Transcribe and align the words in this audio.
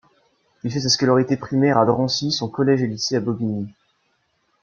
Il 0.63 0.71
fait 0.71 0.79
sa 0.79 0.89
scolarité 0.89 1.37
primaire 1.37 1.77
à 1.77 1.85
Drancy, 1.85 2.31
son 2.31 2.49
collège 2.49 2.81
et 2.81 2.87
lycée 2.87 3.17
à 3.17 3.19
Bobigny. 3.19 3.71